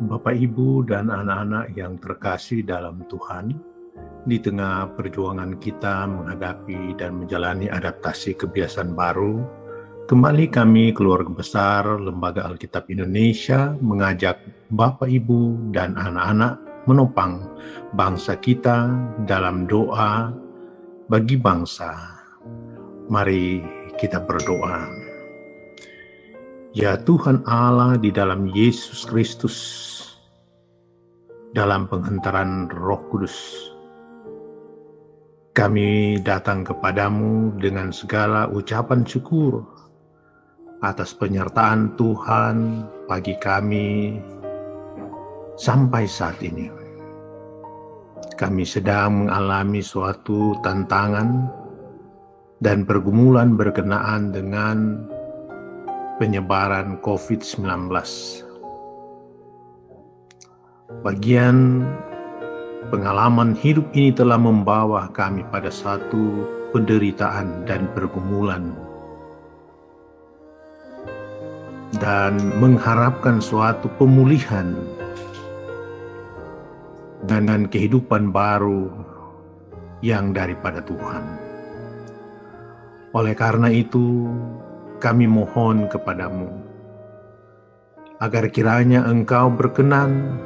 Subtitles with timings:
[0.00, 3.52] Bapak, Ibu, dan anak-anak yang terkasih dalam Tuhan,
[4.24, 9.44] di tengah perjuangan kita menghadapi dan menjalani adaptasi kebiasaan baru,
[10.08, 14.40] kembali kami keluarga besar Lembaga Alkitab Indonesia mengajak
[14.72, 16.56] Bapak, Ibu, dan anak-anak
[16.88, 17.44] menopang
[17.92, 18.88] bangsa kita
[19.28, 20.32] dalam doa
[21.12, 21.92] bagi bangsa.
[23.12, 23.60] Mari
[24.00, 24.99] kita berdoa.
[26.70, 29.58] Ya Tuhan Allah di dalam Yesus Kristus,
[31.50, 33.34] dalam penghantaran Roh Kudus,
[35.50, 39.66] kami datang kepadamu dengan segala ucapan syukur
[40.78, 44.22] atas penyertaan Tuhan bagi kami
[45.58, 46.70] sampai saat ini.
[48.38, 51.50] Kami sedang mengalami suatu tantangan
[52.62, 54.78] dan pergumulan berkenaan dengan
[56.20, 57.88] penyebaran COVID-19.
[61.00, 61.80] Bagian
[62.92, 66.44] pengalaman hidup ini telah membawa kami pada satu
[66.76, 68.76] penderitaan dan pergumulan
[71.96, 74.76] dan mengharapkan suatu pemulihan
[77.24, 78.92] dan kehidupan baru
[80.04, 81.24] yang daripada Tuhan.
[83.10, 84.30] Oleh karena itu,
[85.00, 86.52] kami mohon kepadamu,
[88.20, 90.36] agar kiranya engkau berkenan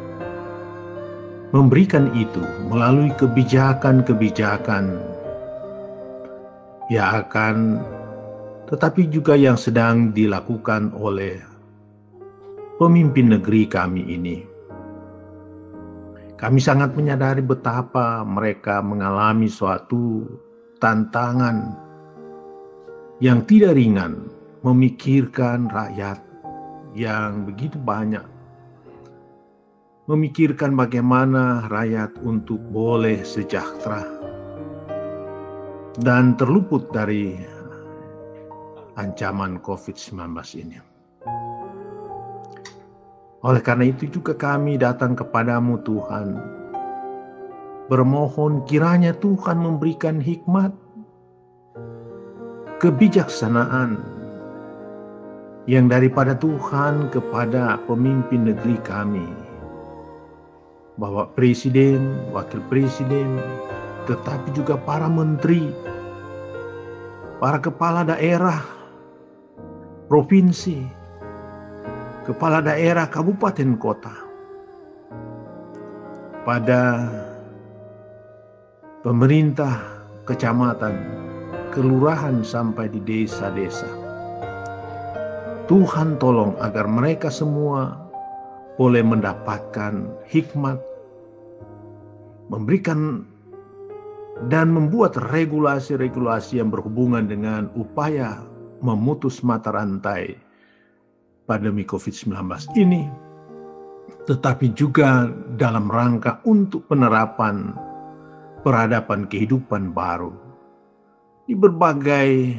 [1.50, 5.02] memberikan itu melalui kebijakan-kebijakan
[6.88, 7.82] yang akan
[8.70, 11.36] tetapi juga yang sedang dilakukan oleh
[12.80, 14.38] pemimpin negeri kami ini.
[16.34, 20.26] Kami sangat menyadari betapa mereka mengalami suatu
[20.82, 21.72] tantangan
[23.22, 24.28] yang tidak ringan
[24.64, 26.24] memikirkan rakyat
[26.96, 28.24] yang begitu banyak,
[30.08, 34.08] memikirkan bagaimana rakyat untuk boleh sejahtera.
[35.94, 37.38] Dan terluput dari
[38.96, 40.18] ancaman COVID-19
[40.58, 40.78] ini.
[43.44, 46.40] Oleh karena itu juga kami datang kepadamu Tuhan,
[47.92, 50.72] bermohon kiranya Tuhan memberikan hikmat,
[52.80, 54.13] kebijaksanaan,
[55.64, 59.24] yang daripada Tuhan kepada pemimpin negeri kami.
[61.00, 63.40] Bahwa presiden, wakil presiden,
[64.06, 65.72] tetapi juga para menteri,
[67.40, 68.62] para kepala daerah,
[70.06, 70.84] provinsi,
[72.28, 74.14] kepala daerah kabupaten kota,
[76.46, 77.10] pada
[79.02, 79.82] pemerintah
[80.28, 80.94] kecamatan,
[81.74, 84.03] kelurahan sampai di desa-desa
[85.64, 87.96] Tuhan tolong agar mereka semua
[88.76, 90.76] boleh mendapatkan hikmat,
[92.52, 93.24] memberikan
[94.52, 98.44] dan membuat regulasi-regulasi yang berhubungan dengan upaya
[98.84, 100.36] memutus mata rantai
[101.48, 102.36] pandemi COVID-19
[102.76, 103.08] ini,
[104.28, 107.72] tetapi juga dalam rangka untuk penerapan
[108.60, 110.32] peradaban kehidupan baru
[111.48, 112.52] di berbagai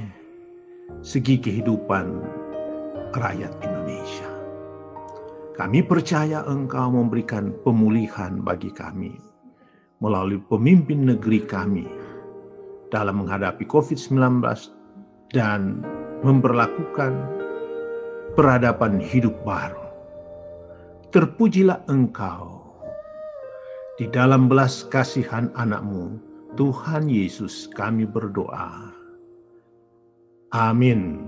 [1.01, 2.44] segi kehidupan
[3.15, 4.29] rakyat Indonesia.
[5.55, 9.15] Kami percaya Engkau memberikan pemulihan bagi kami
[10.03, 11.87] melalui pemimpin negeri kami
[12.91, 14.43] dalam menghadapi COVID-19
[15.31, 15.79] dan
[16.27, 17.15] memperlakukan
[18.35, 19.83] peradaban hidup baru.
[21.15, 22.67] Terpujilah Engkau
[23.95, 26.19] di dalam belas kasihan anakmu,
[26.59, 28.91] Tuhan Yesus kami berdoa.
[30.51, 31.23] Amin.